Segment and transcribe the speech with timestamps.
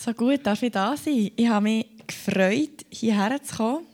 [0.00, 1.32] So gut, darf ich da sein?
[1.34, 3.86] Ich habe mich gefreut, hierher zu kommen.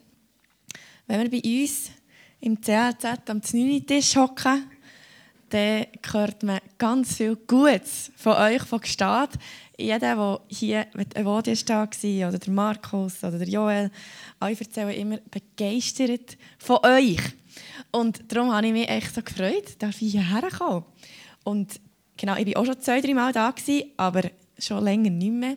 [1.07, 1.93] Wenn wir bei uns
[2.41, 3.87] im CLZ am 9.
[3.87, 4.71] Tisch hocken,
[5.49, 9.31] dann hört man ganz viel Gutes von euch, von Gestad.
[9.79, 13.91] Jeder, der hier mit Evodia war, oder der Markus oder der Joel,
[14.41, 17.23] alle erzählen immer begeistert von euch.
[17.93, 20.85] Und darum habe ich mich echt so gefreut, dass ich hierher kommen.
[21.45, 21.81] Und
[22.15, 23.55] genau, ich war auch schon zwei, drei Mal da,
[23.97, 24.23] aber
[24.59, 25.57] schon länger nicht mehr.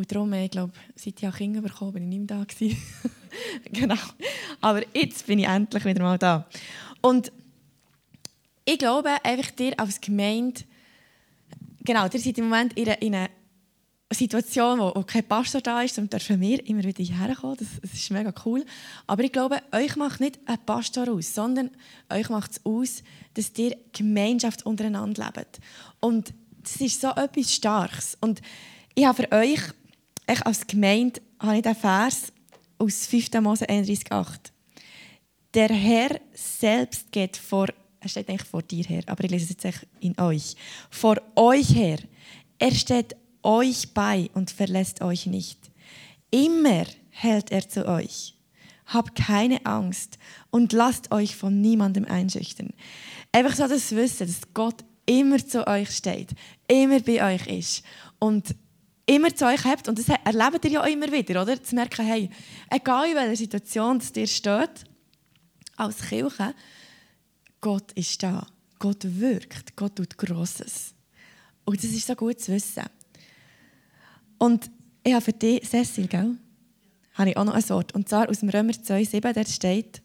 [0.00, 2.46] Und darum, ich glaube, seit ich auch Kinder bekommen bin ich nicht mehr da.
[3.70, 4.00] genau.
[4.62, 6.46] Aber jetzt bin ich endlich wieder mal da.
[7.02, 7.30] Und
[8.64, 10.62] ich glaube, einfach dir als Gemeinde,
[11.84, 13.28] genau, ihr seid im Moment in einer, in einer
[14.10, 17.58] Situation, wo, wo kein Pastor da ist, dann dürfen wir immer wieder hierher kommen.
[17.58, 18.64] Das, das ist mega cool.
[19.06, 21.68] Aber ich glaube, euch macht nicht ein Pastor aus, sondern
[22.08, 23.02] euch macht es aus,
[23.34, 25.60] dass ihr Gemeinschaft untereinander lebt.
[26.00, 28.16] Und das ist so etwas Starkes.
[28.22, 28.40] Und
[28.94, 29.60] ich habe für euch
[30.32, 32.32] ich als Gemeinde habe ich den Vers
[32.78, 33.32] aus 5.
[33.40, 34.26] Mose 31,8.
[35.54, 37.66] Der Herr selbst geht vor,
[38.00, 40.54] er steht eigentlich vor dir her, aber ich lese es jetzt in euch.
[40.90, 41.98] Vor euch her.
[42.58, 45.58] Er steht euch bei und verlässt euch nicht.
[46.30, 48.34] Immer hält er zu euch.
[48.86, 50.18] Habt keine Angst
[50.50, 52.70] und lasst euch von niemandem einschüchtern.
[53.32, 56.30] Einfach so das Wissen, dass Gott immer zu euch steht,
[56.68, 57.84] immer bei euch ist
[58.18, 58.54] und
[59.10, 61.60] immer zu euch habt, und das erlebt ihr ja auch immer wieder, oder?
[61.62, 62.30] Zu merken, hey,
[62.70, 64.84] egal in welcher Situation es dir steht,
[65.76, 66.54] als Kirche,
[67.60, 68.46] Gott ist da.
[68.78, 69.76] Gott wirkt.
[69.76, 70.94] Gott tut Grosses.
[71.64, 72.84] Und das ist so gut zu wissen.
[74.38, 74.70] Und
[75.04, 76.36] ich habe für dich, Cecil, gell?
[77.14, 77.94] habe ich auch noch ein Wort.
[77.94, 80.02] Und zwar aus dem Römer 2,7, der steht,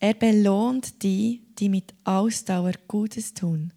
[0.00, 3.72] er belohnt die, die mit Ausdauer Gutes tun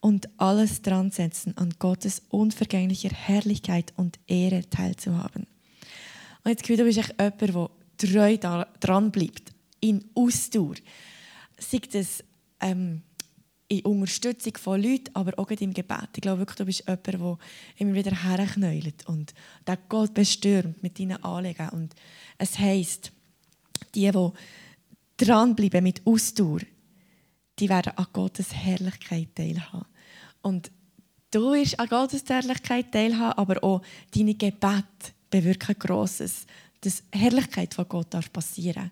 [0.00, 5.46] und alles dran setzen, an Gottes unvergänglicher Herrlichkeit und Ehre teilzuhaben.
[6.44, 8.36] Und jetzt du bist echt jemand, der treu
[8.80, 10.76] dran bleibt, in Ausdauer.
[11.58, 12.24] Sei das
[12.60, 13.02] ähm,
[13.68, 16.08] in Unterstützung von Leuten, aber auch im Gebet.
[16.16, 17.38] Ich glaube wirklich, du bist jemand, der
[17.76, 19.32] immer wieder herknäult und
[19.66, 21.68] der Gott bestürmt mit deinen Anliegen.
[21.68, 21.94] Und
[22.36, 23.12] es heisst,
[23.94, 24.30] die, die
[25.16, 26.60] dranbleiben mit Ausdauer,
[27.60, 29.86] die werden an Gottes Herrlichkeit teilhaben.
[30.42, 30.70] Und
[31.30, 33.82] du wirst an Gottes Herrlichkeit teilhaben, aber auch
[34.14, 36.46] deine Gebete bewirken Grosses.
[36.80, 38.90] Dass Herrlichkeit von Gott darf passieren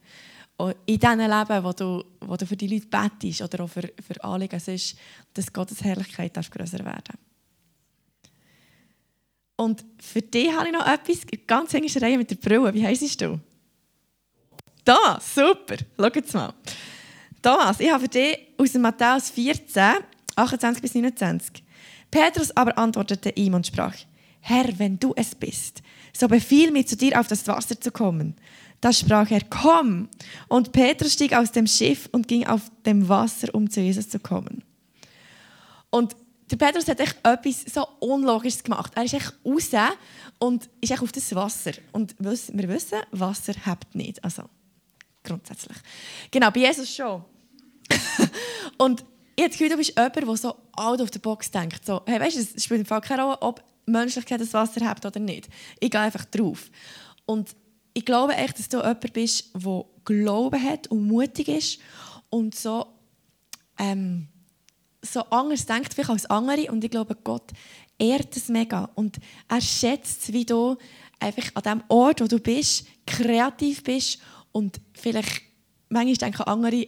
[0.59, 0.75] darf.
[0.87, 4.23] In diesem Leben, wo du, wo du für die Leute betest oder auch für, für
[4.23, 4.97] Anliegen, ist,
[5.33, 7.17] dass Gottes Herrlichkeit grösser werden
[9.57, 12.75] Und für dich habe ich noch etwas, ganz enge Reihe mit der Brille.
[12.75, 13.41] Wie heisst du?
[14.85, 15.77] Da, super.
[15.97, 16.53] Schau jetzt mal.
[17.49, 20.05] Thomas, ich habe für dich aus Matthäus 14,
[20.37, 21.65] 28 bis 29.
[22.11, 23.95] Petrus aber antwortete ihm und sprach,
[24.41, 25.81] Herr, wenn du es bist,
[26.13, 28.37] so befiehl mir zu dir auf das Wasser zu kommen.
[28.83, 30.11] Da sprach er, komm.
[30.49, 34.19] Und Petrus stieg aus dem Schiff und ging auf dem Wasser, um zu Jesus zu
[34.19, 34.63] kommen.
[35.89, 36.17] Und
[36.51, 38.93] der Petrus hat echt etwas so Unlogisches gemacht.
[38.95, 39.71] Er ist echt raus
[40.39, 41.73] und ist echt auf das Wasser.
[41.93, 44.23] Und wir wissen, Wasser habt nicht.
[44.23, 44.43] Also,
[45.25, 45.79] grundsätzlich.
[46.31, 47.25] Genau, bei Jesus schon.
[48.79, 49.05] und
[49.37, 51.87] ich habe das Gefühl, du bist jemand, der so out of the box denkt.
[51.87, 55.05] So, hey, weißt du, es spielt im Fall keine Rolle, ob Menschlichkeit das Wasser hat
[55.05, 55.49] oder nicht.
[55.81, 56.71] Ich gehe einfach drauf.
[57.25, 57.55] Und
[57.95, 61.79] ich glaube echt, dass du jemand bist, der Glauben hat und mutig ist
[62.31, 62.87] und so,
[63.79, 64.29] ähm,
[65.03, 66.71] so anders denkt vielleicht als andere.
[66.71, 67.53] Und ich glaube, Gott
[67.99, 68.91] ehrt es mega.
[68.95, 70.77] Und er schätzt, wie du
[71.21, 74.21] einfach an dem Ort, wo du bist, kreativ bist
[74.53, 75.43] und vielleicht,
[75.89, 76.87] manchmal denken andere,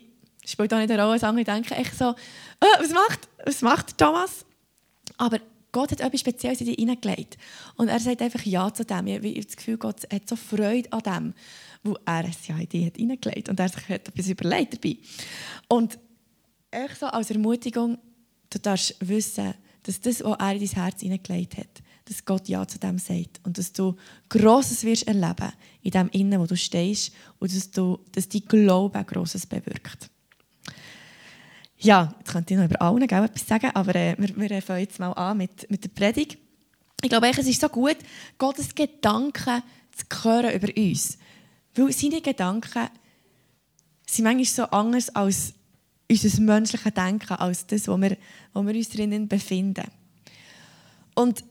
[0.52, 3.98] spielt auch nicht eine Rolle, dass andere denken echt so, oh, was, macht, was macht
[3.98, 4.44] Thomas?
[5.16, 5.38] Aber
[5.72, 7.36] Gott hat etwas Spezielles in dich hineingelegt.
[7.76, 9.06] Und er sagt einfach Ja zu dem.
[9.06, 11.34] Ich habe das Gefühl, Gott hat so Freude an dem,
[11.82, 14.96] wo er es ja in dich hat hineingelegt und er sich hat etwas überlegt dabei.
[15.68, 15.98] Und
[16.70, 17.98] echt so als Ermutigung,
[18.50, 22.66] du darfst wissen, dass das, was er in dein Herz hineingelegt hat, dass Gott Ja
[22.66, 23.94] zu dem sagt und dass du
[24.28, 25.52] Grosses wirst erleben
[25.82, 30.10] in dem Innen, wo du stehst und dass, du, dass dein Glaube Grosses bewirkt.
[31.80, 34.98] Ja, jetzt könnte ich noch über allen etwas sagen, aber äh, wir, wir fangen jetzt
[34.98, 36.38] mal an mit, mit der Predigt.
[37.02, 37.96] Ich glaube, es ist so gut,
[38.36, 39.62] Gottes Gedanken
[39.92, 41.18] zu hören über uns.
[41.74, 42.88] Weil seine Gedanken
[44.06, 45.54] sind manchmal so anders als
[46.10, 48.16] unser menschliches Denken, als das, wo wir,
[48.52, 49.84] wo wir uns drinnen befinden.
[51.14, 51.44] Und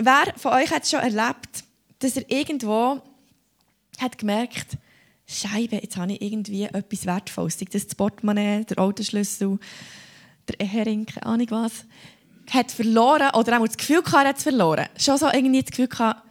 [0.00, 1.64] Wer von euch hat schon erlebt,
[1.98, 3.02] dass er irgendwo
[3.98, 4.78] hat gemerkt,
[5.28, 9.58] Scheibe, jetzt habe ich irgendwie etwas Wertvolles, das Portemonnaie, der Autoschlüssel,
[10.48, 11.84] der Ehering, keine Ahnung was,
[12.50, 14.86] hat verloren oder auch das Gefühl gehabt, er hat es verloren.
[14.96, 16.22] Schon so irgendwie das Gefühl gehabt,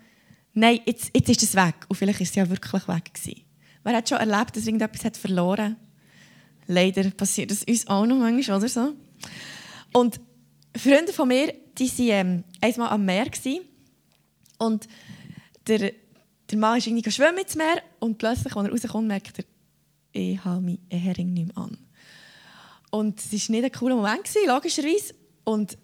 [0.53, 1.75] nein, jetzt, jetzt ist es weg.
[1.87, 3.41] Und vielleicht ist es ja wirklich weg gewesen.
[3.83, 5.77] Wer hat schon erlebt, dass irgendetwas hat verloren
[6.67, 8.93] Leider passiert das uns auch noch manchmal, oder so.
[9.93, 10.19] Und
[10.75, 13.29] Freunde von mir, die waren ähm, einmal am Meer.
[13.29, 13.61] Gewesen.
[14.57, 14.87] Und
[15.67, 15.93] der,
[16.49, 19.45] der Mann ist irgendwie schwimmen ins Meer und plötzlich, als er rauskommt, merkt er,
[20.13, 21.77] ich habe meinen Hering nicht mehr an.
[22.89, 25.13] Und es war nicht ein cooler Moment, gewesen, logischerweise.
[25.43, 25.77] Und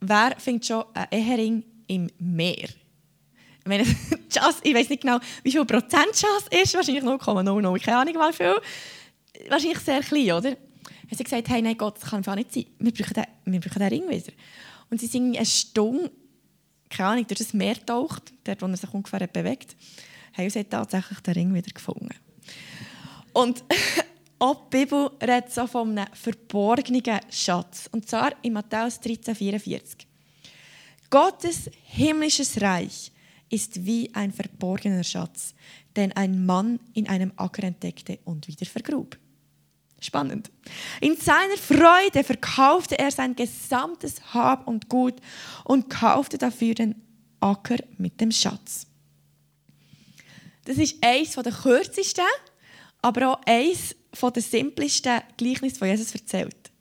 [0.00, 2.68] wer findet schon einen Hering im Meer?
[3.60, 3.82] Ich, meine,
[4.62, 6.74] ich weiß nicht genau, wie viel Prozent Chance ist.
[6.74, 7.84] Wahrscheinlich 0,00.
[7.84, 8.54] Keine Ahnung, wie viel.
[9.48, 10.50] Wahrscheinlich sehr klein, oder?
[10.50, 12.66] Haben sie gesagt, hey, nein Gott, das kann einfach nicht sein.
[12.78, 14.32] Wir brauchen den, wir brauchen den Ring wieder.
[14.90, 16.10] Und sie sind eine Stunde,
[16.92, 19.76] keine Ahnung, durch das Meer taucht, dort, wo er sich ungefähr bewegt,
[20.36, 22.10] haben sie tatsächlich den Ring wieder gefunden.
[23.32, 23.64] Und
[24.38, 27.88] auch die Bibel redet so von einem verborgenen Schatz.
[27.92, 30.06] Und zwar in Matthäus 13,44.
[31.10, 33.12] Gottes himmlisches Reich
[33.50, 35.54] ist wie ein verborgener Schatz,
[35.94, 39.18] den ein Mann in einem Acker entdeckte und wieder vergrub.
[40.02, 40.50] Spannend.
[41.00, 45.14] In seiner Freude verkaufte er sein gesamtes Hab und Gut
[45.64, 47.00] und kaufte dafür den
[47.38, 48.88] Acker mit dem Schatz.
[50.64, 52.24] Das ist eines der kürzesten,
[53.00, 56.72] aber auch eines der simplesten Gleichnisse, die Jesus erzählt.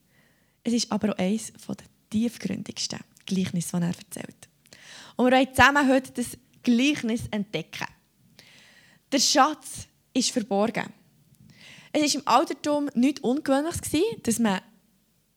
[0.64, 1.76] Es ist aber auch eines der
[2.10, 4.50] tiefgründigsten Gleichnisse, die er erzählt.
[5.16, 7.88] Und wir wollen zusammen heute das Gleichnis entdecken.
[9.12, 11.01] Der Schatz ist verborgen.
[11.94, 13.76] Es war im Altertum nicht ungewöhnlich,
[14.24, 14.62] dass man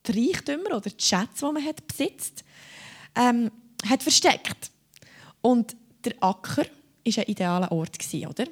[0.06, 2.44] die Reichtümer oder die Schätze, die man hat, besitzt,
[3.16, 3.50] ähm,
[3.88, 4.70] hat versteckt.
[5.40, 8.44] Und der Acker war ein idealer Ort, oder?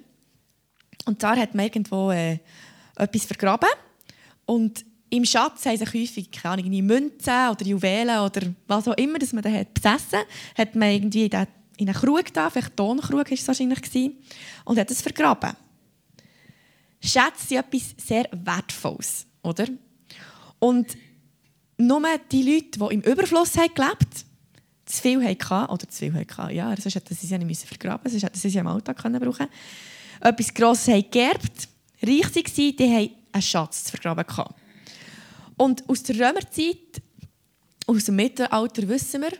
[1.04, 2.38] Und da hat man irgendwo äh,
[2.96, 3.68] etwas vergraben.
[4.46, 9.18] Und im Schatz haben sich häufig keine Ahnung, Münzen oder Juwelen oder was auch immer,
[9.18, 10.20] das man da hat besessen
[10.56, 14.12] hat, man irgendwie in einen Krug da, vielleicht Tonkrug war es wahrscheinlich,
[14.64, 15.54] und hat es vergraben.
[17.02, 19.66] Schätze sind etwas sehr Wertvolles, oder?
[20.58, 20.96] Und
[21.76, 24.24] nur die Leute, die im Überfluss haben gelebt
[24.84, 28.20] zu viel hatten, oder zu viel hatten, ja, sonst hätten sie sie nicht vergraben müssen,
[28.20, 29.48] sonst hätten sie sie im Alltag können brauchen
[30.22, 31.68] etwas Grosses haben geerbt,
[32.02, 34.54] reich waren, die haben einen Schatz zu vergraben gehabt.
[35.56, 37.02] Und aus der Römerzeit,
[37.86, 39.32] aus dem Mittelalter wissen wir,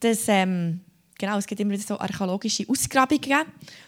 [0.00, 0.80] dass ähm,
[1.18, 3.44] genau, es gibt immer so archäologische Ausgrabungen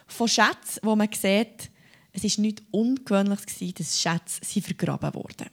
[0.06, 1.70] von Schätzen, wo man sieht,
[2.16, 5.50] es war nichts Ungewöhnliches, dass Schätze vergraben wurden.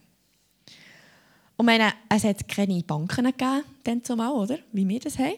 [1.57, 4.59] Und meine, es hat keine Banken gegeben, dann zumal, oder?
[4.71, 5.37] wie wir das haben.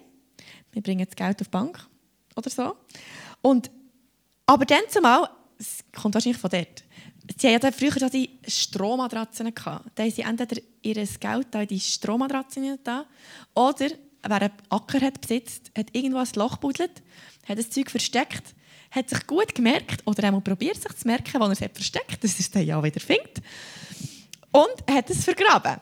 [0.72, 1.88] Wir bringen das Geld auf die Bank
[2.36, 2.75] oder so.
[3.42, 3.69] Und,
[4.45, 6.83] aber dann zumal, es kommt wahrscheinlich von dort,
[7.38, 9.54] sie hatten früher die Strohmatratzen.
[9.54, 9.92] Gehabt.
[9.95, 13.06] Da haben sie entweder ihr Geld in die Strohmatratzen da,
[13.54, 13.89] oder
[14.22, 17.01] wer einen Acker hat besitzt, hat irgendwo ein Loch buddelt,
[17.48, 18.56] hat das Zeug versteckt
[18.95, 22.24] hat sich gut gemerkt oder einmal probiert sich zu merken, wo er es hat versteckt,
[22.24, 23.42] dass er es dann ja wieder findet.
[24.51, 25.81] Und hat es vergraben.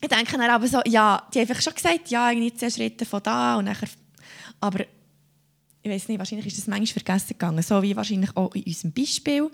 [0.00, 3.22] Ich denke dann aber so, ja, die haben schon gesagt, ja, irgendwie zehn Schritte von
[3.22, 3.88] da und nachher,
[4.60, 4.84] aber
[5.82, 8.92] ich weiß nicht, wahrscheinlich ist das manchmal vergessen gegangen, so wie wahrscheinlich auch in unserem
[8.92, 9.50] Beispiel,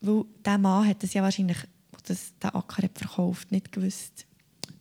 [0.00, 1.58] weil der Mann hat das ja wahrscheinlich,
[2.06, 4.26] das der Acker hat verkauft, nicht gewusst,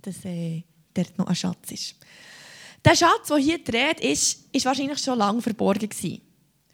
[0.01, 0.63] dass äh,
[0.93, 1.95] dort noch ein Schatz ist.
[2.83, 6.21] Der Schatz, der hier dreht, ist, ist wahrscheinlich schon lange verborgen gewesen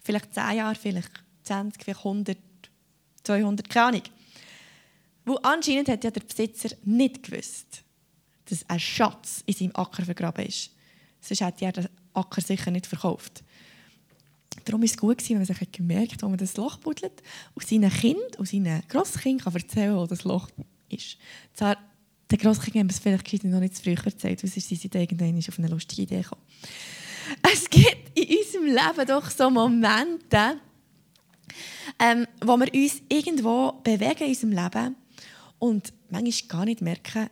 [0.02, 1.10] vielleicht 10 Jahre, vielleicht
[1.44, 2.38] 20, vielleicht 100,
[3.24, 4.02] 200, keine Ahnung.
[5.24, 7.82] Wo anscheinend hat ja der Besitzer nicht gewusst,
[8.46, 10.70] dass ein Schatz in seinem Acker vergraben ist.
[11.20, 13.44] Sonst hätte er den Acker sicher nicht verkauft.
[14.64, 17.22] Darum war es gut, wenn man sich gemerkt hat, wo man das Loch buddelt
[17.54, 20.48] und seinen Kind und seinen Grosskind kann erzählen wo das Loch
[20.88, 21.16] ist.
[21.54, 21.76] Zwar,
[22.30, 25.38] den Grosskind haben wir es vielleicht noch nicht zu früh erzählt, weil sie sind irgendwann
[25.38, 26.42] auf eine lustige Idee gekommen.
[27.52, 28.26] Es gibt in
[28.74, 30.60] Leben doch so Momente,
[31.98, 34.96] ähm, wo wir uns irgendwo bewegen in unserem Leben
[35.58, 37.28] und manchmal gar nicht merken,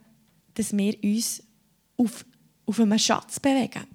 [0.54, 1.42] dass wir uns
[1.96, 2.24] auf,
[2.66, 3.86] auf einem Schatz bewegen.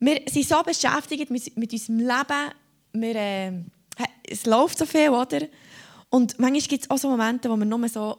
[0.00, 2.54] Wir sind so beschäftigt mit, mit unserem Leben,
[2.92, 3.52] wir, äh,
[4.24, 5.40] es läuft so viel, oder?
[6.10, 8.18] Und manchmal gibt es auch so Momente, wo wir nur so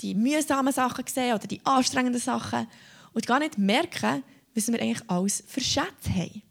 [0.00, 2.66] die mühsamen Sachen sehen oder die anstrengenden Sachen
[3.12, 4.22] und gar nicht merken,
[4.54, 6.42] was wir eigentlich alles für Schätze haben.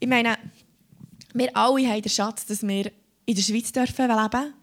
[0.00, 0.38] Ich meine,
[1.34, 2.90] wir alle haben den Schatz, dass wir
[3.26, 4.54] in der Schweiz dürfen leben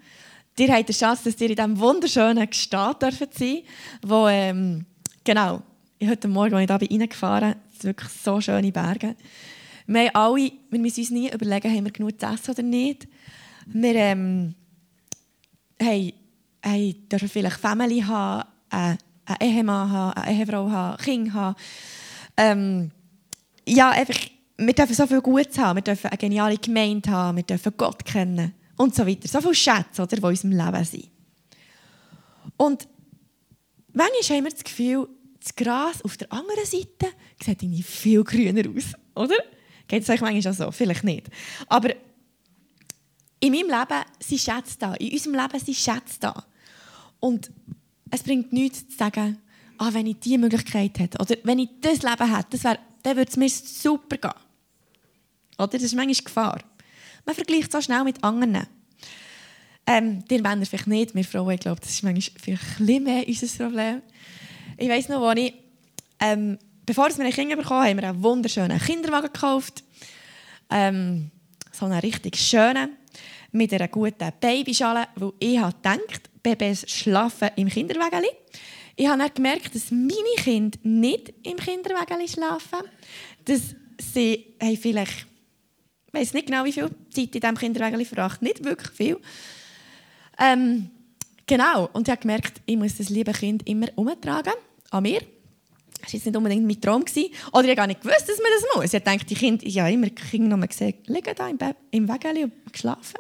[0.58, 3.60] Ihr habt den Schatz, dass ihr in diesem wunderschönen Staat dürfen sein
[4.02, 4.86] wo, ähm,
[5.26, 5.62] genau,
[6.02, 9.16] heute Morgen, als ich da bin, bin, wirklich so schöne Berge.
[9.86, 13.08] Wir haben alle, wir müssen uns nie überlegen, haben wir genug zu essen oder nicht.
[13.66, 14.56] Wir ähm,
[15.82, 16.14] haben,
[16.64, 21.56] haben, dürfen vielleicht Family haben, einen einen Ehemann haben, eine Ehefrau haben, Kinder haben.
[22.38, 22.92] Ähm,
[23.68, 24.16] ja, einfach,
[24.58, 28.06] wir dürfen so viel Gutes haben, wir dürfen eine geniale Gemeinde haben, wir dürfen Gott
[28.06, 29.28] kennen und so weiter.
[29.28, 31.10] So viele Schätze, oder, die in unserem Leben sind.
[32.58, 32.88] Und
[33.92, 35.08] manchmal haben wir das Gefühl,
[35.40, 39.36] das Gras auf der anderen Seite sieht irgendwie viel grüner aus, oder?
[39.88, 40.72] Geht es euch manchmal auch so?
[40.72, 41.30] Vielleicht nicht.
[41.68, 41.90] Aber
[43.40, 44.94] in meinem Leben sind Schätze da.
[44.96, 46.44] In unserem Leben sind Schätze da.
[47.20, 47.52] Und
[48.10, 49.38] es bringt nichts zu sagen,
[49.78, 53.18] ah, wenn ich diese Möglichkeit hätte oder wenn ich das Leben hätte, das wär, dann
[53.18, 54.45] würde es mir super gehen.
[55.58, 55.68] Oder?
[55.68, 56.60] Das ist manchmal Gefahr.
[57.26, 58.68] Man vergleicht so schnell mit anderen.
[59.88, 63.28] Ähm, die Männer vielleicht nicht, wir Frauen, ich glaube, das ist manchmal vielleicht ein mehr
[63.28, 64.02] unser Problem.
[64.78, 65.54] Ich weiss noch, als ich,
[66.20, 69.84] ähm, bevor wir ein Kind bekommen haben, haben wir einen wunderschönen Kinderwagen gekauft.
[70.72, 71.30] Ähm,
[71.72, 72.98] so einen richtig schönen,
[73.52, 78.26] mit einer guten Babyschale, weil ich habe gedacht, Babys schlafen im Kinderwagen.
[78.96, 82.80] Ich habe dann gemerkt, dass meine Kinder nicht im Kinderwagen schlafen.
[83.46, 85.28] Dass sie haben vielleicht,
[86.16, 88.42] ich weiß nicht genau, wie viel Zeit in diesem Kinderwagen verbracht.
[88.42, 89.18] Nicht wirklich viel.
[90.40, 90.90] Ähm,
[91.46, 91.90] genau.
[91.94, 94.54] Und ich habe gemerkt, ich muss das liebe Kind immer umtragen
[94.92, 95.20] an mir.
[96.02, 97.04] Das war jetzt nicht unbedingt mein Traum.
[97.04, 97.32] Gewesen.
[97.52, 98.94] Oder ich habe gar nicht gewusst, dass man das muss.
[98.94, 102.08] Ich dachte, die Kinder, ich habe immer Kinder noch gesehen, liegen da im, Be im
[102.08, 103.20] Wagen und geschlafen.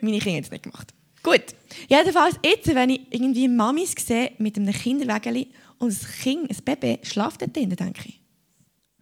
[0.00, 0.92] Meine Kinder haben es nicht gemacht.
[1.22, 1.44] Gut.
[1.88, 6.98] Jedenfalls, jetzt, wenn ich irgendwie Mamis sehe mit einem Kinderwägeli und ein Kind, ein Baby,
[7.02, 8.20] schlaft dort drin, dann denke ich,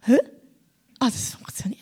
[0.05, 0.17] hä?
[0.99, 1.81] Ah, das funktioniert.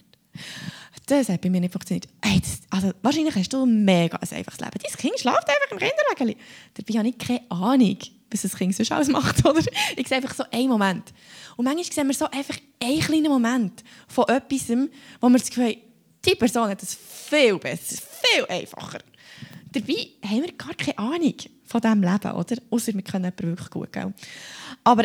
[1.11, 2.07] Das hat bei mir nicht funktioniert.
[2.23, 4.79] Hey, das, also, wahrscheinlich hast du ein mega ein einfaches Leben.
[4.81, 6.37] Dein Kind schlaft einfach im Kinderwägeli.
[6.73, 7.97] Dabei habe ich keine Ahnung,
[8.31, 9.45] was das Kind sonst alles macht.
[9.45, 9.59] Oder?
[9.97, 11.11] Ich sehe einfach so einen Moment.
[11.57, 14.69] Und manchmal sehen wir so einfach einen kleinen Moment von etwas,
[15.19, 15.81] wo wir das Gefühl haben,
[16.25, 18.99] die Person hat es viel besser, viel einfacher.
[19.69, 22.55] Dabei haben wir gar keine Ahnung von diesem Leben, oder?
[22.69, 24.13] Außer wir können jemanden wirklich gut, gell?
[24.85, 25.03] Aber,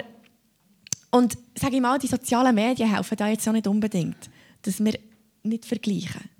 [1.10, 4.30] und sage ich mal, die sozialen Medien helfen da jetzt auch nicht unbedingt,
[4.62, 4.96] dass wir
[5.46, 6.30] nicht vergleichen.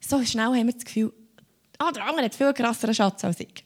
[0.00, 1.12] So schnell haben wir das Gefühl,
[1.78, 3.64] ah, der andere hat viel krasseren Schatz als ich.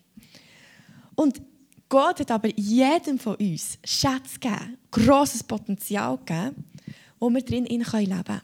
[1.14, 1.40] Und
[1.88, 6.64] Gott hat aber jedem von uns Schätze gegeben, grosses Potenzial gegeben,
[7.18, 8.40] wo wir drin leben können.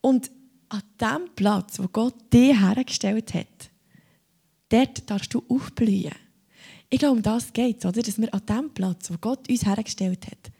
[0.00, 0.30] Und
[0.68, 3.70] an dem Platz, wo Gott dich hergestellt hat,
[4.68, 6.12] dort darfst du aufblühen.
[6.90, 10.26] Ich glaube, um das geht es, dass wir an dem Platz, wo Gott uns hergestellt
[10.26, 10.52] hat,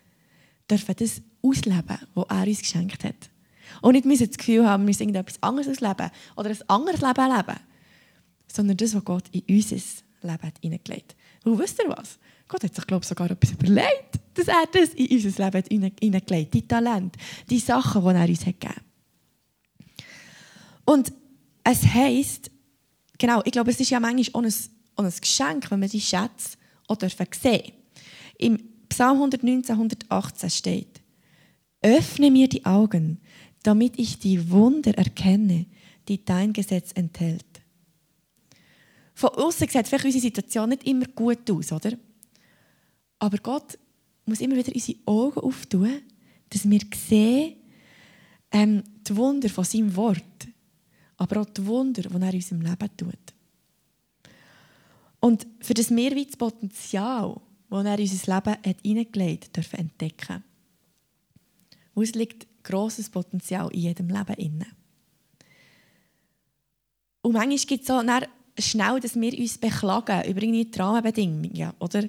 [0.71, 3.31] dürfen das ausleben, was er uns geschenkt hat.
[3.81, 7.37] Und nicht müssen das Gefühl haben, wir müssen irgendetwas anderes ausleben oder ein anderes Leben
[7.37, 7.61] leben,
[8.51, 9.77] sondern das, was Gott in unser
[10.23, 11.47] Leben hineingelegt hat.
[11.47, 12.19] Und wisst ihr was?
[12.49, 16.47] Gott hat sich, glaube ich, sogar etwas überlegt, dass er das in unser Leben hineingelegt
[16.47, 16.55] hat.
[16.55, 17.19] Die Talente,
[17.49, 18.83] die Sachen, die er uns hat gegeben hat.
[20.85, 21.13] Und
[21.65, 22.51] es heisst,
[23.19, 24.55] genau, ich glaube, es ist ja manchmal auch ein,
[24.97, 26.57] auch ein Geschenk, wenn wir die Schätze
[26.87, 26.97] auch
[27.41, 27.73] sehen
[28.39, 28.59] Im
[28.89, 31.03] Psalm 119, 118 steht,
[31.83, 33.21] Öffne mir die Augen,
[33.63, 35.67] damit ich die Wunder erkenne,
[36.09, 37.45] die dein Gesetz enthält.
[39.15, 41.93] Von außen sieht vielleicht unsere Situation nicht immer gut aus, oder?
[43.19, 43.79] Aber Gott
[44.27, 46.03] muss immer wieder unsere Augen auftun,
[46.51, 47.57] dass wir sehen
[48.53, 50.49] ähm, die Wunder von seinem Wort
[51.19, 53.35] aber auch die Wunder, die er in unserem Leben tut.
[55.21, 59.81] Und für das wir das Potenzial, das er in unser Leben hat hineingelegt hat, dürfen
[59.81, 60.45] entdecken.
[61.95, 64.67] Wo es liegt grosses Potenzial in jedem Leben inne.
[67.23, 68.01] Und manchmal gibt es so
[68.59, 71.73] schnell, dass wir uns beklagen über die Rahmenbedingungen.
[71.79, 72.05] Oder,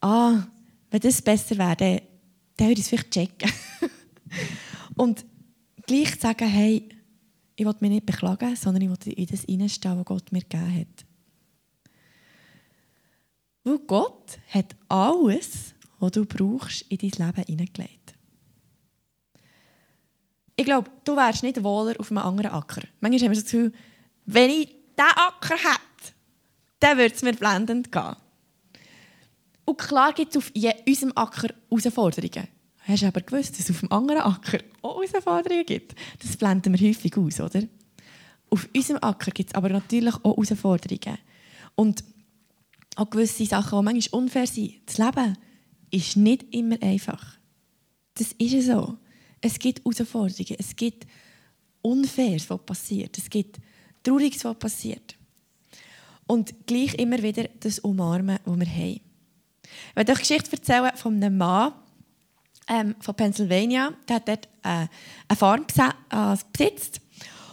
[0.00, 0.46] ah,
[0.90, 2.00] wenn das besser wäre, dann,
[2.56, 3.52] dann würde ich es vielleicht checken.
[4.96, 5.24] Und
[5.86, 6.88] gleich sagen, hey,
[7.56, 10.80] ich will mich nicht beklagen, sondern ich will in das hineinstehen, was Gott mir gegeben
[10.80, 11.06] hat.
[13.64, 17.99] Weil Gott hat alles, was du brauchst, in dein Leben hineingelegt.
[20.60, 22.82] Ich glaube, du wärst nicht wohler auf einem anderen Acker.
[23.00, 23.72] Manchmal haben wir das Gefühl,
[24.26, 26.12] wenn ich diesen Acker hätte,
[26.80, 28.16] dann würde es mir blendend gehen.
[29.64, 30.52] Und klar gibt es auf
[30.86, 32.46] unserem Acker Herausforderungen.
[32.80, 35.94] Hast du aber gewusst, dass es auf dem anderen Acker auch Herausforderungen gibt?
[36.20, 37.62] Das blenden wir häufig aus, oder?
[38.50, 41.18] Auf unserem Acker gibt es aber natürlich auch Herausforderungen.
[41.74, 42.04] Und
[42.96, 44.74] auch gewisse Sachen, die manchmal unfair sind.
[44.84, 45.38] Das Leben
[45.90, 47.38] ist nicht immer einfach.
[48.12, 48.98] Das ist so.
[49.40, 51.06] Es gibt Herausforderungen, es gibt
[51.82, 53.16] Unfaires, was passiert.
[53.16, 53.58] Es gibt
[54.02, 55.16] Trauriges, was passiert.
[56.26, 59.00] Und gleich immer wieder das Umarmen, das wir haben.
[59.62, 61.72] Ich werde euch eine Geschichte erzählen von einem Mann,
[62.68, 63.92] ähm, von Pennsylvania.
[64.08, 64.86] Der hat dort äh,
[65.28, 67.00] eine Farm äh, besitzt.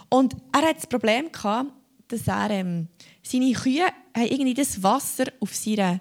[0.10, 1.72] Und er hatte das Problem, gehabt,
[2.08, 2.88] dass er, ähm,
[3.24, 6.00] seine Kühe irgendwie das Wasser auf seiner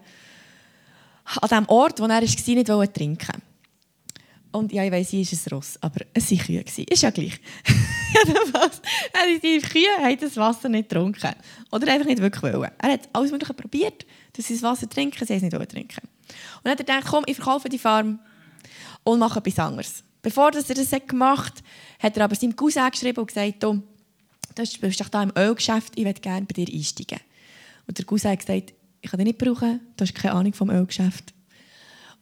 [1.25, 3.43] an dem Ort, wo er war, nicht trinken
[4.57, 6.65] Und ja, ich weiss, sie ist ein Ross, aber es waren Kühe.
[6.89, 7.39] Ist ja gleich.
[8.27, 8.81] Jedenfalls,
[9.43, 11.35] die Kühe haben das Wasser nicht getrunken.
[11.71, 12.71] Oder einfach nicht wirklich wollen.
[12.79, 16.65] Er hat alles Mögliche probiert, dass sie das Wasser trinken, sie es nicht trinken Und
[16.65, 18.19] dann hat er gedacht, komm, ich verkaufe die Farm
[19.05, 20.03] und mache etwas anderes.
[20.23, 21.63] Bevor er das gemacht
[21.99, 23.83] hat, hat er aber seinem Cousin geschrieben und gesagt, du
[24.55, 27.21] bist doch hier im Ölgeschäft, ich würde gerne bei dir einsteigen.
[27.87, 28.73] Und der Cousin hat gesagt,
[29.03, 31.36] ich kann dich nicht brauchen, du hast keine Ahnung vom Ölgeschäft.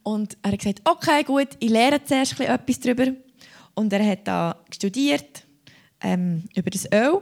[0.05, 3.13] Und er hat gesagt, okay, gut, ich lerne zuerst etwas darüber.
[3.75, 5.45] Und er hat da studiert
[6.01, 7.21] ähm, über das Öl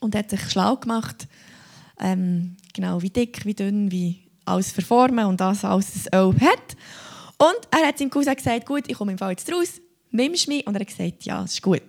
[0.00, 1.26] und hat sich schlau gemacht,
[1.98, 6.76] ähm, genau wie dick, wie dünn, wie alles verformen und das alles das Öl hat.
[7.38, 10.66] Und er hat seinem Cousin gesagt, gut, ich komme im Fall jetzt raus, nimmst mich?
[10.66, 11.82] Und er hat gesagt, ja, das ist gut.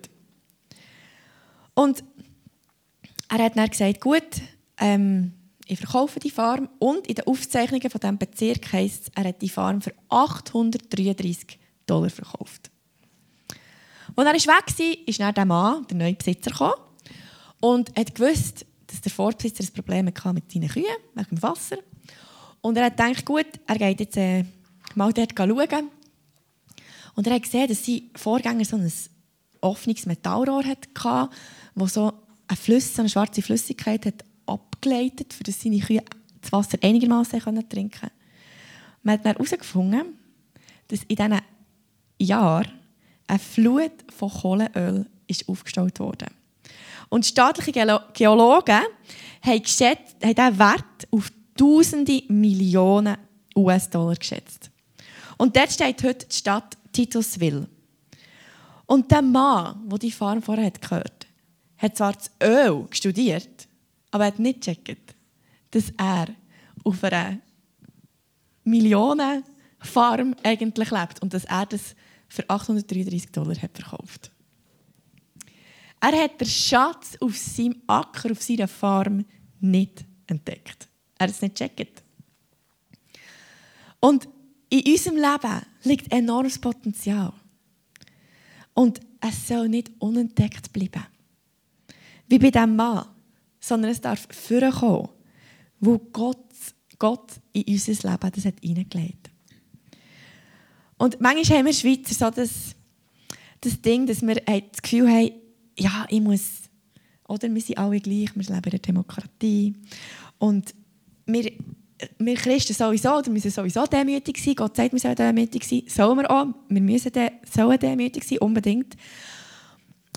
[1.74, 2.04] Und
[3.28, 4.28] er hat dann gesagt, gut,
[4.78, 5.32] ähm,
[5.68, 9.42] ich verkaufe die Farm und in den Aufzeichnungen von diesem Bezirk heisst es, er hat
[9.42, 12.70] die Farm für 833 Dollar verkauft.
[14.16, 16.74] Als er weg war, ist dann der Mann, der neue Besitzer, gekommen
[17.60, 21.76] und hat gewusst, dass der Vorbesitzer ein Problem hatte mit seinen Kühen, wegen dem Wasser.
[22.62, 24.44] Und er hat gedacht, gut, er geht jetzt äh,
[24.94, 25.90] mal dort schauen.
[27.14, 28.90] Und er hat gesehen, dass sein Vorgänger so ein
[29.60, 30.88] offenes Metallrohr hatte,
[31.74, 32.12] das so
[32.46, 36.02] eine, Flüss, so eine schwarze Flüssigkeit hat abgeleitet, für dass seine Kühe
[36.40, 38.14] das Wasser einigermaßen trinken konnten.
[39.02, 40.18] Man hat dann herausgefunden,
[40.88, 41.40] dass in diesen
[42.20, 42.72] Jahren
[43.26, 46.26] eine Flut von Kohleöl ist aufgestellt wurde.
[47.08, 47.72] Und staatliche
[48.12, 48.80] Geologen
[49.42, 53.16] haben, geschätzt, haben diesen Wert auf Tausende Millionen
[53.56, 54.70] US-Dollar geschätzt.
[55.36, 57.66] Und dort steht heute die Stadt Titusville.
[58.86, 61.28] Und der Mann, der die Farm vorher gehört
[61.78, 63.67] hat zwar das Öl studiert,
[64.10, 65.14] aber er hat nicht gecheckt,
[65.70, 66.28] dass er
[66.84, 67.38] auf einer
[68.64, 71.94] Millionenfarm eigentlich lebt und dass er das
[72.28, 74.30] für 833 Dollar hat verkauft.
[76.00, 79.24] Er hat den Schatz auf seinem Acker, auf seiner Farm
[79.60, 80.88] nicht entdeckt.
[81.18, 82.02] Er hat es nicht gecheckt.
[84.00, 84.28] Und
[84.70, 87.32] in unserem Leben liegt enormes Potenzial.
[88.74, 91.04] Und es soll nicht unentdeckt bleiben.
[92.28, 93.06] Wie bei diesem Mann.
[93.60, 95.08] Sondern es darf vorkommen,
[95.80, 96.38] wo Gott,
[96.98, 99.30] Gott in unser Leben das hat hineingelegt
[100.96, 102.74] Und manchmal haben wir Schweizer so das,
[103.60, 105.32] das Ding, dass wir das Gefühl haben,
[105.78, 106.42] ja, ich muss,
[107.28, 109.74] oder wir sind alle gleich, wir leben in der Demokratie.
[110.38, 110.74] Und
[111.26, 111.52] wir
[112.18, 114.54] wir Christen sowieso, oder müssen sowieso demütig sein.
[114.54, 115.82] Gott sagt, wir sollen demütig sein.
[115.86, 116.46] Sollen wir auch.
[116.68, 118.96] Wir müssen de, sollen demütig sein, unbedingt.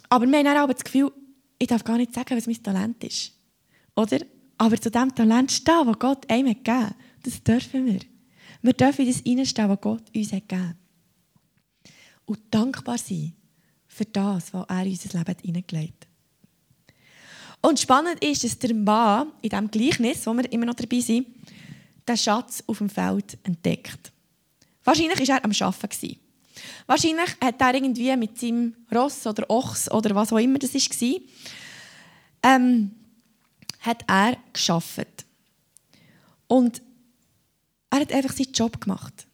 [0.09, 1.11] Aber wir haben auch das Gefühl,
[1.61, 3.33] ich darf gar nicht sagen, was mein Talent ist.
[3.95, 4.19] Oder?
[4.57, 7.99] Aber zu dem Talent stehen, das Gott einem hat gegeben das dürfen wir.
[8.63, 10.75] Wir dürfen das hineinstehen, was Gott uns hat gegeben
[12.25, 13.33] Und dankbar sein
[13.87, 16.07] für das, was er in unser Leben hineingelegt hat.
[17.61, 21.27] Und spannend ist, dass der Mann in diesem Gleichnis, wo wir immer noch dabei sind,
[22.07, 24.11] den Schatz auf dem Feld entdeckt.
[24.83, 26.20] Wahrscheinlich war er am Arbeiten.
[26.85, 31.19] Wahrscheinlich hat er irgendwie mit seinem Ross oder Ochs oder was auch immer das war,
[32.43, 32.91] ähm,
[33.79, 35.25] hat er geschafft.
[36.47, 36.81] Und
[37.89, 39.27] er hat einfach seinen Job gemacht.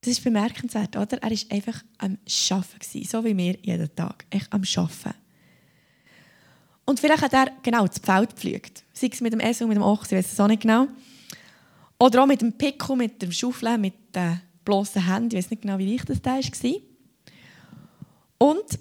[0.00, 1.22] Das ist bemerkenswert, oder?
[1.22, 2.18] Er war einfach am
[2.50, 4.26] Arbeiten, so wie wir jeden Tag.
[4.30, 5.14] Echt am Arbeiten.
[6.84, 8.82] Und vielleicht hat er genau das Feld gepflügt.
[8.92, 10.88] Sei es mit dem Esel, mit dem Ochs, ich weiß es auch nicht genau.
[11.98, 15.36] Oder auch mit dem Pickel, mit dem Schaufel, mit den bloßen Händen.
[15.36, 16.72] Ich weiß nicht genau, wie leicht das da war.
[18.38, 18.78] Und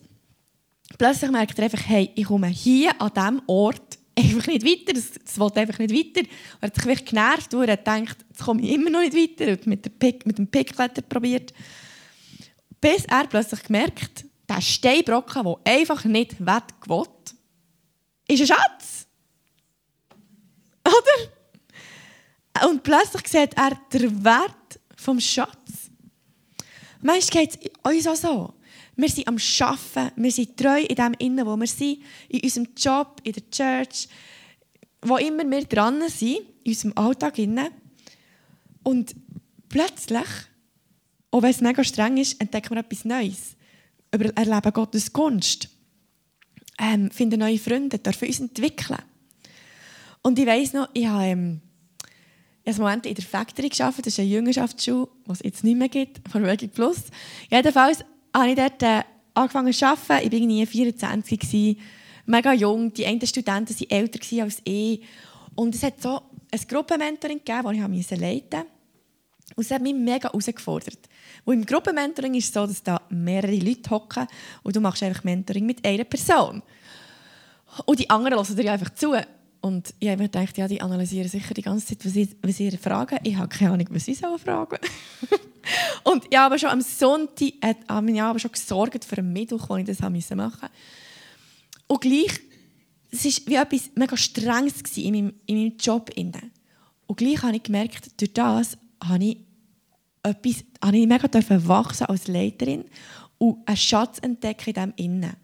[0.98, 4.94] plötzlich merkt er einfach, hey, ich komme hier an diesem Ort einfach nicht weiter.
[4.94, 6.28] Das will einfach nicht weiter.
[6.60, 9.52] Er hat sich wirklich genervt, weil er denkt, jetzt komme ich immer noch nicht weiter.
[9.52, 11.54] Und mit, Pick, mit dem Pickkletter probiert.
[12.80, 17.06] Bis er plötzlich gemerkt, der Steinbrocken, der einfach nicht wett will,
[18.28, 19.08] ist ein Schatz.
[20.86, 22.67] Oder?
[22.67, 25.61] Und plötzlich sieht er den Wert vom Schatz.
[27.02, 28.54] Manchmal geht es uns auch so.
[28.96, 32.68] Wir sind am Arbeiten, wir sind treu in dem Innen, wo wir sind, in unserem
[32.78, 34.08] Job, in der Church,
[35.02, 37.38] wo immer wir dran sind, in unserem Alltag.
[38.84, 39.16] Und
[39.70, 40.28] plötzlich,
[41.32, 43.56] auch wenn es mega streng ist, entdecken wir etwas Neues.
[44.12, 45.70] Erleben Gottes Gunst.
[46.78, 49.00] Ähm, finden neue Freunde, dürfen uns entwickeln.
[50.22, 51.62] Und ich weiss noch, ich habe ähm,
[52.63, 55.78] ich habe Moment in der Factory gearbeitet, das ist eine Jüngerschaftsschule, die es jetzt nicht
[55.78, 57.04] mehr gibt, von Working Plus.
[57.50, 58.04] Jedenfalls
[58.36, 59.02] habe ich dort äh,
[59.34, 60.28] angefangen zu arbeiten.
[60.28, 61.80] Ich war nie 24, gewesen,
[62.26, 62.93] mega jung.
[62.93, 65.02] Die einen Studenten waren älter als ich.
[65.56, 66.21] Und es hat so
[66.52, 68.65] ein Gruppenmentoring gegeben, das ich leiten musste.
[69.56, 71.00] Und es hat mich mega herausgefordert.
[71.43, 74.28] Und im Gruppenmentoring ist es so, dass da mehrere Leute hocken
[74.63, 76.62] und du machst einfach Mentoring mit einer Person.
[77.86, 79.15] Und die anderen hören dir einfach zu.
[79.62, 82.58] Und ich habe mir gedacht, ja, die analysieren sicher die ganze Zeit, was sie, was
[82.58, 83.19] sie fragen.
[83.24, 84.80] Ich habe keine Ahnung, was sie sollen fragen
[86.04, 87.54] Und ich habe schon am Sonntag
[87.88, 90.36] habe ich aber schon gesorgt für einen Mittwoch, wo ich das machen musste.
[91.88, 92.39] Und gleich,
[93.12, 96.10] es war wie etwas mega Strenges in meinem, in meinem Job.
[97.06, 99.38] Und gleich habe ich gemerkt, durch das habe ich,
[100.24, 101.30] etwas, habe ich mega
[101.67, 102.86] wachsen als Leiterin
[103.38, 105.36] und einen Schatz entdecken in dem Innen.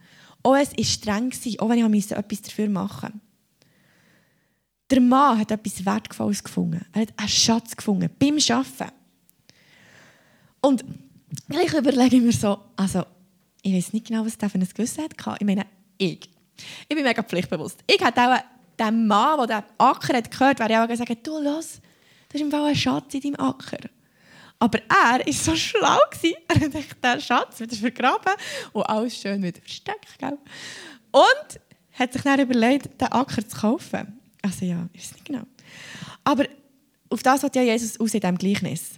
[0.42, 3.27] Auch es war streng, auch wenn ich etwas dafür machen musste.
[4.90, 6.86] Der Mann hat etwas Wertvolles gefunden.
[6.94, 8.94] Er hat einen Schatz gefunden beim Arbeiten.
[10.62, 10.86] Und
[11.50, 13.04] ich überlege mir so, also
[13.62, 15.40] ich weiß nicht genau, was der für ein Gewissen hat.
[15.40, 15.66] Ich meine,
[15.98, 16.30] ich.
[16.88, 17.84] Ich bin mega pflichtbewusst.
[17.86, 18.38] Ich hätte auch
[18.80, 21.82] dem Mann, der den Acker hat gehört, wäre ich auch gesagt, du, los,
[22.30, 23.90] das ist im Fall ein Schatz in deinem Acker.
[24.60, 26.00] Aber er war so schlau.
[26.48, 28.34] Er hat sich den Schatz wieder vergraben
[28.74, 30.18] und alles schön wieder versteckt.
[30.18, 30.38] Gell?
[31.12, 31.60] Und
[31.94, 34.17] hat sich dann überlegt, den Acker zu kaufen.
[34.48, 35.44] Also ja, ich weiß nicht genau.
[36.24, 36.46] Aber
[37.10, 38.92] auf das hat ja Jesus aus in diesem Gleichnis.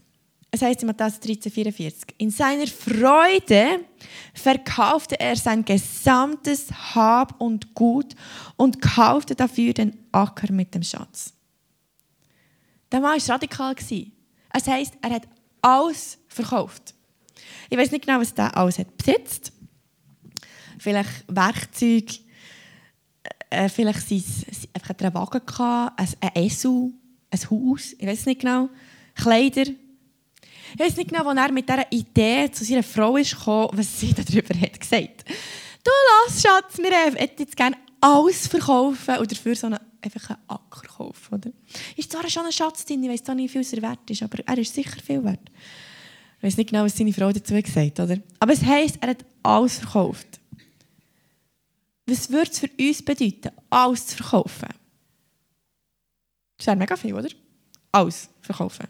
[0.52, 3.86] Es heißt in Matthäus 13,44: In seiner Freude
[4.34, 8.16] verkaufte er sein gesamtes Hab und Gut
[8.58, 11.34] und kaufte dafür den Acker mit dem Schatz.
[12.92, 13.76] Der Mann war radikal.
[14.52, 15.28] Es heisst, er hat
[15.62, 16.94] alles verkauft.
[17.70, 19.52] Ich weiß nicht genau, was er alles hat besitzt.
[20.80, 22.20] Vielleicht Werkzeug,
[23.50, 24.24] äh, vielleicht sein,
[24.74, 26.92] einfach einen Wagen gehabt, ein Esel,
[27.32, 28.70] ein Haus, ich weiß nicht genau,
[29.16, 29.64] Kleider.
[30.74, 34.00] Ich weiß nicht genau, wann er mit dieser Idee zu seiner Frau ist gekommen, was
[34.00, 35.26] sie darüber hat gesagt.
[35.84, 35.92] Du
[36.28, 40.88] lass, Schatz, wir hätten jetzt gerne alles verkaufen und dafür so einen, einfach einen Acker
[40.88, 41.36] kaufen.
[41.36, 41.52] Oder?
[41.96, 44.40] Ist zwar schon ein Schatz drin, ich weiß nicht, wie viel er wert ist, aber
[44.46, 45.50] er ist sicher viel wert.
[46.38, 48.22] Ich weiß nicht genau, was seine Frau dazu gesagt hat.
[48.40, 50.39] Aber es heisst, er hat alles verkauft.
[52.10, 54.70] Was würde es für uns bedeuten, alles zu verkaufen?
[56.58, 57.30] Das wäre mega viel, oder?
[57.92, 58.88] Alles verkaufen.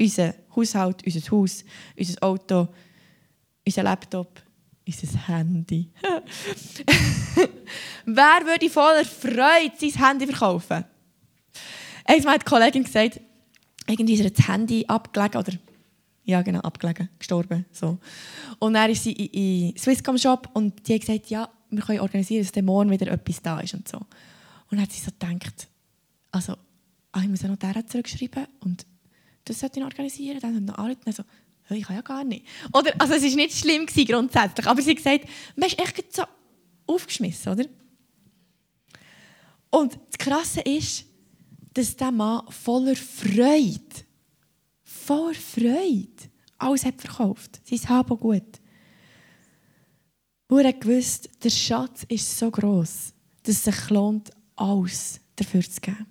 [0.00, 1.64] Unser Haushalt, unser Haus,
[1.96, 2.68] unser Auto,
[3.66, 4.42] unser Laptop,
[4.86, 5.90] unser Handy.
[8.04, 10.84] Wer würde voller Freude sein Handy verkaufen?
[12.04, 13.20] Einmal hat die Kollegin gesagt,
[13.86, 15.52] irgendwie ist ihr das Handy abgelegen oder
[16.24, 17.64] ja genau, abgelegen, gestorben.
[17.72, 17.98] So.
[18.58, 22.00] Und dann ist sie in, in Swisscom Shop und die hat gesagt, ja, wir können
[22.00, 23.98] organisieren, dass morgen wieder etwas da ist und so.
[23.98, 24.06] Und
[24.72, 25.68] dann hat sie so gedacht,
[26.30, 26.54] also,
[27.12, 28.86] ah, ich muss ja noch der zurückschreiben und
[29.44, 31.22] das sollte ich organisieren, dann noch alle, also,
[31.70, 32.46] ich kann ja gar nicht.
[32.72, 35.24] Oder, also es war nicht schlimm gewesen, grundsätzlich, aber sie hat gesagt,
[35.56, 36.24] man ist echt so
[36.86, 37.64] aufgeschmissen, oder?
[39.70, 41.04] Und das Krasse ist,
[41.74, 43.80] dass dieser Mann voller Freude,
[44.82, 46.08] voller Freude,
[46.56, 47.60] alles hat verkauft.
[47.64, 48.57] Sein Hab gut.
[50.48, 55.80] Und er gewusst, der Schatz ist so groß, dass es sich lohnt, alles dafür zu
[55.80, 56.06] geben.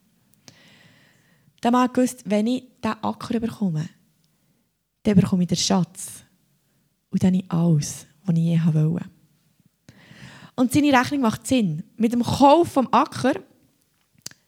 [1.64, 3.90] Der Mann gewusst, wenn ich diesen Acker bekomme,
[5.04, 6.24] dann bekomme ich den Schatz.
[7.10, 9.10] Und dann alles, was ich je wollte.
[10.56, 11.84] Und seine Rechnung macht Sinn.
[11.96, 13.34] Mit dem Kauf vom Acker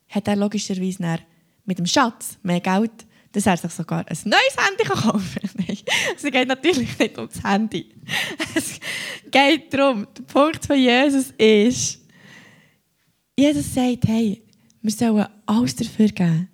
[0.08, 1.20] hat er logischerweise
[1.66, 5.52] mit dem Schatz mehr Geld, dass er sich sogar ein neues Handy kaufen kann.
[5.68, 5.78] Nein,
[6.16, 7.94] es geht natürlich nicht ums Handy.
[8.56, 8.80] Es
[9.30, 12.00] geht darum, der Punkt von Jesus ist,
[13.38, 14.44] Jesus sagt, hey,
[14.82, 16.50] wir sollen alles dafür geben,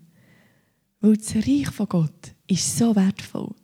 [1.00, 3.56] weil das Reich von Gott ist so wertvoll,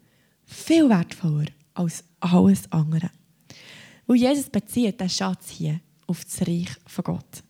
[0.45, 3.11] viel wertvoller als alles andere.
[4.07, 7.43] Weil Jesus bezieht den Schatz hier auf das Reich von Gott.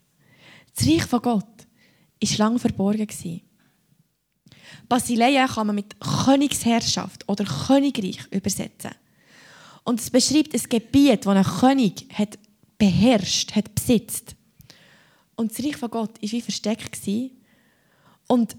[0.76, 1.68] Das Reich von Gott
[2.22, 3.08] war lange verborgen.
[4.90, 8.92] Basileia kann man mit Königsherrschaft oder Königreich übersetzen.
[9.84, 12.38] Und es beschreibt ein Gebiet, das ein König hat
[12.78, 14.36] beherrscht, hat besitzt.
[15.36, 17.00] Und das Reich von Gott war wie versteckt.
[18.28, 18.56] Und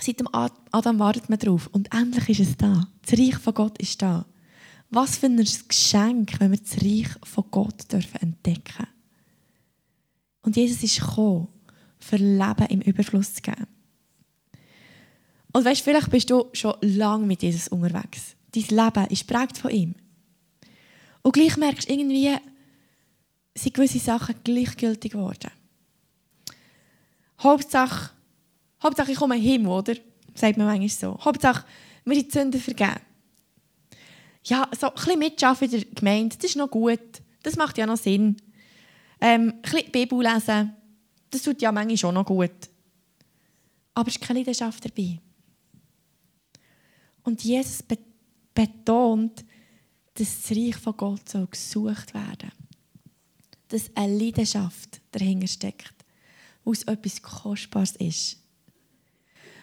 [0.00, 1.68] seit dem Adam wartet man drauf.
[1.72, 2.88] Und endlich ist es da.
[3.04, 4.26] Das Reich von Gott ist da.
[4.90, 5.36] Was für ein
[5.68, 8.86] Geschenk, wenn wir das Reich von Gott dürfen entdecken
[10.42, 11.48] Und Jesus ist gekommen,
[11.98, 13.66] für Leben im Überfluss zu geben.
[15.52, 18.36] Und weißt, vielleicht bist du schon lange mit Jesus unterwegs.
[18.52, 19.94] Dein Leben ist prägt von ihm.
[21.22, 22.36] Und gleich merkst du irgendwie,
[23.54, 25.50] sind gewisse Sachen gleichgültig geworden.
[27.40, 28.10] Hauptsache,
[28.82, 29.94] Hauptsache ich komme hin, oder?
[30.34, 31.18] Sagt man manchmal so.
[31.22, 31.64] Hauptsache,
[32.04, 33.00] wir die Sünden vergeben
[34.44, 37.00] ja, so ein bisschen mitschaffen in der Gemeinde, das ist noch gut.
[37.42, 38.36] Das macht ja noch Sinn.
[39.20, 40.74] Ähm, ein bisschen Bibel lesen,
[41.30, 42.50] das tut ja manchmal schon noch gut.
[43.94, 45.20] Aber es ist keine Leidenschaft dabei.
[47.24, 47.82] Und Jesus
[48.54, 49.44] betont,
[50.14, 52.50] dass das Reich von Gott soll gesucht werden
[53.68, 55.94] Dass eine Leidenschaft dahinter steckt,
[56.64, 58.38] aus etwas Kostbares ist.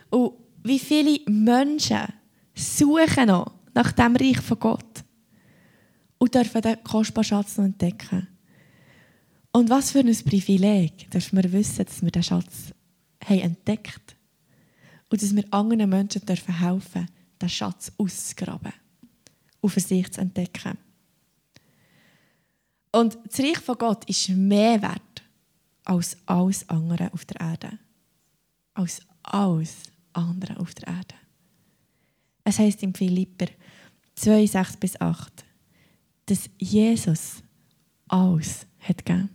[0.10, 2.08] Und wie viele Menschen
[2.56, 5.04] suchen noch nach dem Reich von Gott
[6.18, 8.28] und dürfen den kostbaren Schatz noch entdecken.
[9.52, 12.74] Und was für ein Privileg, dass wir wissen, dass wir den Schatz
[13.24, 14.16] haben entdeckt
[15.10, 17.08] und dass wir anderen Menschen dürfen helfen,
[17.42, 18.74] den Schatz auszugraben
[19.62, 20.78] und für sich zu entdecken.
[22.92, 25.24] Und das Reich von Gott ist mehr wert
[25.86, 27.80] als alles andere auf der Erde.
[28.74, 29.76] Als alles
[30.14, 31.16] andere auf der Erde.
[32.44, 33.48] Es heißt im Philipper
[34.16, 35.46] 2, 6 bis 8,
[36.26, 37.44] dass Jesus
[38.08, 39.30] alles hat gegeben.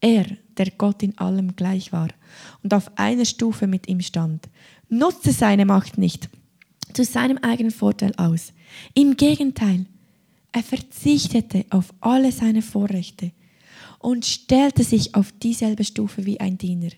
[0.00, 2.08] Er, der Gott in allem gleich war
[2.62, 4.48] und auf einer Stufe mit ihm stand,
[4.88, 6.28] nutzte seine Macht nicht
[6.92, 8.52] zu seinem eigenen Vorteil aus.
[8.94, 9.86] Im Gegenteil,
[10.52, 13.32] er verzichtete auf alle seine Vorrechte
[13.98, 16.90] und stellte sich auf dieselbe Stufe wie ein Diener.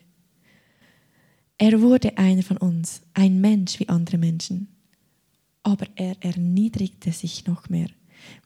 [1.58, 4.68] Er wurde einer von uns, ein Mensch wie andere Menschen.
[5.62, 7.88] Aber er erniedrigte sich noch mehr.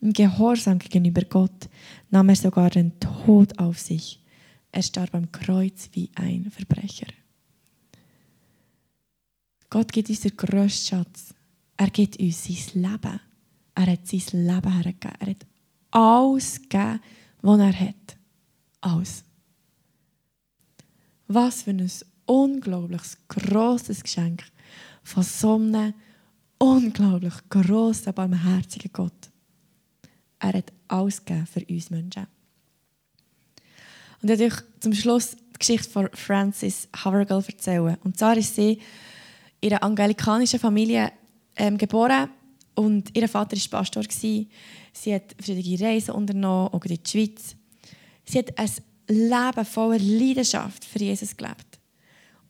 [0.00, 1.68] Im Gehorsam gegenüber Gott
[2.11, 4.20] nahm er sogar den Tod auf sich
[4.74, 7.07] er starb am Kreuz wie ein Verbrecher.
[9.74, 11.34] Gott gibt uns den grössten Schatz.
[11.76, 13.20] Er gibt uns sein Leben.
[13.74, 15.16] Er hat sein Leben hergegeben.
[15.18, 15.46] Er hat
[15.90, 17.00] alles gegeben,
[17.42, 18.16] was er hat.
[18.82, 19.24] Alles.
[21.26, 21.90] Was für ein
[22.26, 24.44] unglaubliches, grosses Geschenk
[25.02, 25.92] von so einem
[26.58, 29.28] unglaublich grossen, barmherzigen Gott.
[30.38, 32.28] Er hat alles gegeben für uns Menschen.
[34.22, 37.96] Und ich euch zum Schluss die Geschichte von Frances Havergal erzählen.
[38.04, 38.80] Und zwar ist sie
[39.64, 41.11] in einer anglikanischen Familie
[41.57, 42.29] ähm, geboren
[42.74, 44.03] und ihr Vater war Pastor.
[44.03, 44.50] Gewesen.
[44.92, 47.57] Sie hat verschiedene Reisen unternommen, auch in die Schweiz.
[48.27, 48.70] Sie hat ein
[49.09, 51.79] Leben voller Leidenschaft für Jesus gelebt.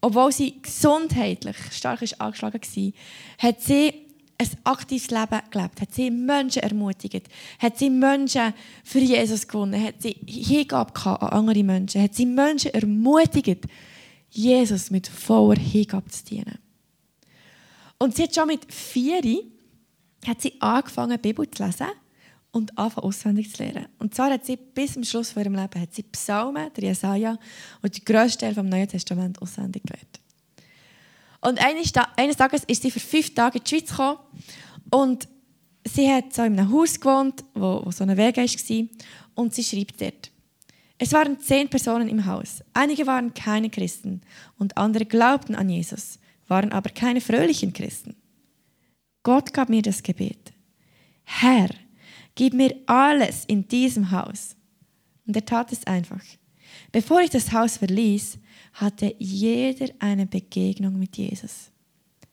[0.01, 3.95] Obwohl sie gesundheitlich stark ist angeschlagen war, hat sie
[4.37, 7.29] ein aktives Leben gelebt, hat sie Menschen ermutigt,
[7.61, 12.75] hat sie Menschen für Jesus gewonnen, hat sie Hingabe an andere Menschen, hat sie Menschen
[12.75, 13.67] ermutigt,
[14.31, 16.64] Jesus mit voller Hingabe zu dienen.
[18.05, 19.23] Und sie hat schon mit vier
[20.27, 21.87] hat sie angefangen, die Bibel zu lesen
[22.51, 23.87] und anfangen auswendig zu lernen.
[23.99, 27.39] Und zwar hat sie bis zum Schluss von ihrem Leben hat sie Psalmen, der Jesaja
[27.81, 30.21] und die grösste Teil vom Neuen Testament auswendig gelernt.
[31.41, 34.19] Und eines, eines Tages ist sie für fünf Tage in die Schweiz gekommen
[34.91, 35.27] und
[35.87, 38.87] sie hat so in einem Haus gewohnt, wo, wo so ein Weg war
[39.35, 40.31] und sie schreibt dort.
[40.99, 42.63] Es waren zehn Personen im Haus.
[42.75, 44.21] Einige waren keine Christen
[44.59, 48.17] und andere glaubten an Jesus, waren aber keine fröhlichen Christen.
[49.23, 50.53] Gott gab mir das Gebet.
[51.25, 51.71] Herr,
[52.35, 54.57] gib mir alles in diesem Haus.
[55.27, 56.23] Und er tat es einfach.
[56.93, 58.39] Bevor ich das Haus verließ,
[58.75, 61.71] hatte jeder eine Begegnung mit Jesus.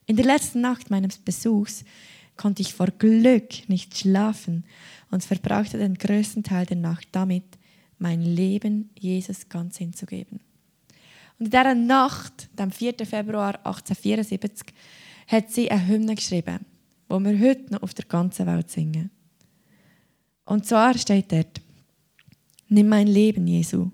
[0.06, 1.84] In der letzten Nacht meines Besuchs
[2.36, 4.64] konnte ich vor Glück nicht schlafen
[5.10, 7.44] und verbrachte den größten Teil der Nacht damit,
[7.98, 10.40] mein Leben Jesus ganz hinzugeben.
[11.42, 12.94] Und in dieser Nacht, dem 4.
[13.04, 14.72] Februar 1874,
[15.26, 16.60] hat sie eine Hymne geschrieben,
[17.08, 19.10] wo wir heute noch auf der ganzen Welt singen.
[20.44, 21.60] Und zwar steht dort,
[22.68, 23.90] Nimm mein Leben, Jesu,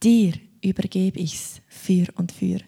[0.00, 2.60] dir übergebe ich's für und für.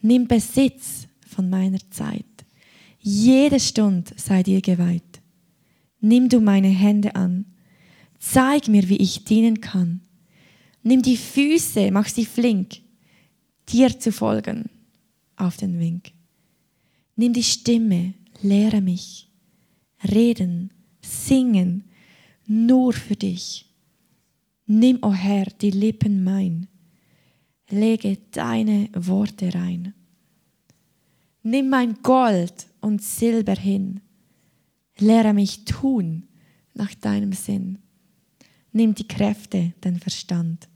[0.00, 2.24] Nimm Besitz von meiner Zeit.
[2.98, 5.22] Jede Stunde sei dir geweiht.
[6.00, 7.44] Nimm du meine Hände an.
[8.18, 10.00] Zeig mir, wie ich dienen kann.
[10.82, 12.81] Nimm die Füße, mach sie flink,
[13.68, 14.70] dir zu folgen
[15.36, 16.12] auf den Wink.
[17.16, 19.30] Nimm die Stimme, lehre mich.
[20.02, 21.84] Reden, singen,
[22.46, 23.66] nur für dich.
[24.66, 26.68] Nimm, o oh Herr, die Lippen mein
[27.72, 29.94] lege deine Worte rein.
[31.42, 34.00] Nimm mein Gold und Silber hin.
[34.98, 36.28] Lehre mich tun
[36.74, 37.78] nach deinem Sinn.
[38.72, 40.68] Nimm die Kräfte, den Verstand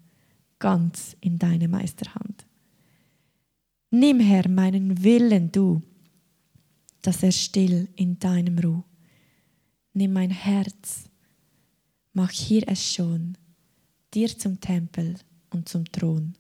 [0.59, 2.46] ganz in deine Meisterhand.
[3.91, 5.83] Nimm, Herr, meinen Willen du,
[7.03, 8.83] dass er still in deinem Ruh.
[9.93, 11.09] Nimm mein Herz,
[12.13, 13.39] mach hier es schon,
[14.13, 15.15] dir zum Tempel
[15.51, 16.35] und zum Thron.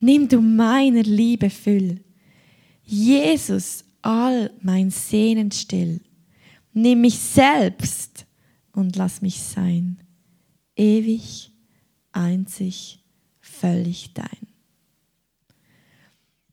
[0.00, 2.02] Nimm du meiner Liebe Füll.
[2.84, 6.00] Jesus, all mein Sehnen still.
[6.72, 8.26] Nimm mich selbst
[8.72, 9.98] und lass mich sein.
[10.74, 11.52] Ewig,
[12.12, 13.04] einzig,
[13.40, 14.49] völlig dein.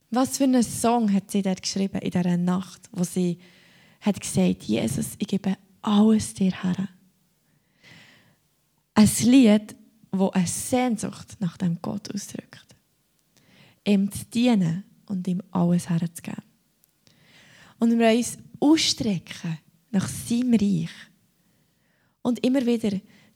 [0.09, 3.39] Was für einen Song hat sie dort geschrieben in dieser Nacht, wo sie
[3.99, 6.87] hat gesagt, Jesus, ich gebe alles dir her.
[8.93, 9.75] Ein Lied,
[10.11, 12.75] das eine Sehnsucht nach dem Gott ausdrückt.
[13.85, 16.43] Ihm zu dienen und ihm alles herzugeben.
[17.79, 19.59] Und wir uns ausstrecken
[19.91, 20.89] nach seinem Reich.
[22.21, 22.89] Und immer wieder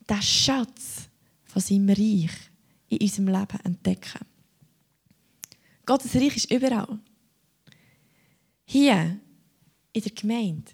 [0.09, 1.09] den Schatz
[1.45, 2.31] von seinem Reich
[2.89, 4.25] in unserem Leben entdecken.
[5.91, 6.99] Gottes Reich ist überall.
[8.63, 9.19] Hier,
[9.91, 10.71] in der Gemeinde.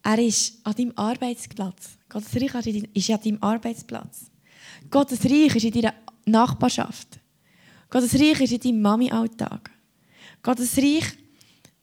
[0.00, 1.98] Er ist an deinem Arbeitsplatz.
[2.08, 4.30] Gottes Reich ist an deinem Arbeitsplatz.
[4.88, 7.18] Gottes Reich ist in deiner Nachbarschaft.
[7.90, 9.72] Gottes Reich ist in deinem Mami-Alltag.
[10.40, 11.06] Gottes Reich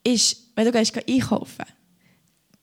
[0.01, 1.65] ist, wenn du gehst einkaufen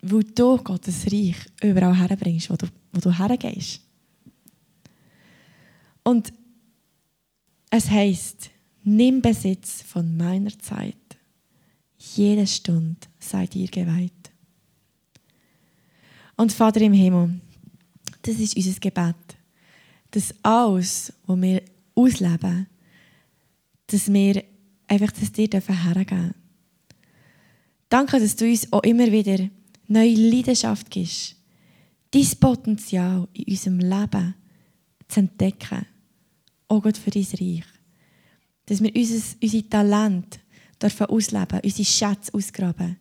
[0.00, 3.82] weil du Gottes Reich überall herbringst, wo du, wo du hergehst.
[6.02, 6.32] Und
[7.68, 8.50] es heißt,
[8.84, 10.96] nimm Besitz von meiner Zeit.
[11.98, 14.12] Jede Stunde sei dir geweiht.
[16.36, 17.40] Und Vater im Himmel,
[18.22, 19.16] das ist unser Gebet,
[20.10, 21.62] dass alles, was wir
[21.94, 22.66] ausleben,
[23.86, 24.42] dass wir
[24.88, 26.34] einfach das dir hergeben dürfen.
[27.88, 29.48] Danke, dass du uns auch immer wieder
[29.88, 31.36] neue Leidenschaft gibst,
[32.12, 34.34] dein Potenzial in unserem Leben
[35.08, 35.86] zu entdecken,
[36.68, 37.64] auch Gott für dein Reich.
[38.70, 40.38] Dass wir unser, unser Talent
[40.80, 42.96] dürfen ausleben, unsere Schätze ausgraben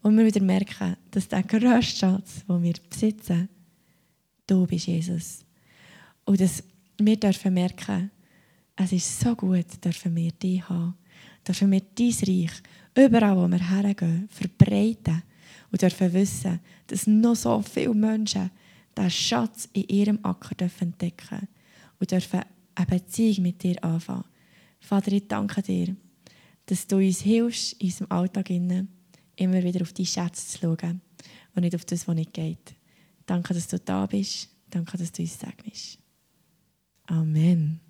[0.00, 3.50] und wir wieder merken, dass der grösste Schatz, den wir besitzen,
[4.46, 5.44] du bist, Jesus.
[6.24, 6.64] Und dass
[6.96, 8.10] wir dürfen merken,
[8.76, 10.94] es ist so gut, dürfen wir dich haben,
[11.46, 12.62] dürfen wir dein Reich
[12.96, 15.22] überall, wo wir hergehen, verbreiten
[15.70, 18.50] und dürfen wissen, dass noch so viele Menschen
[18.96, 21.48] diesen Schatz in ihrem Acker entdecken dürfen
[21.98, 22.40] und dürfen
[22.74, 24.29] eine Beziehung mit dir anfangen.
[24.80, 25.94] Vater, ich danke dir,
[26.66, 31.00] dass du uns hilfst, in unserem Alltag immer wieder auf die Schätze zu schauen
[31.54, 32.74] und nicht auf das, was nicht geht.
[33.26, 34.48] Danke, dass du da bist.
[34.68, 35.98] Danke, dass du uns segnest.
[37.06, 37.80] Amen.